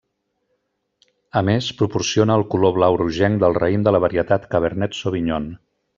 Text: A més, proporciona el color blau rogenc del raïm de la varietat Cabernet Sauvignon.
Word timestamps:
A 1.41 1.43
més, 1.49 1.67
proporciona 1.81 2.37
el 2.41 2.45
color 2.55 2.75
blau 2.79 2.97
rogenc 3.03 3.45
del 3.45 3.59
raïm 3.61 3.85
de 3.89 3.97
la 3.97 4.03
varietat 4.07 4.49
Cabernet 4.57 4.99
Sauvignon. 5.03 5.51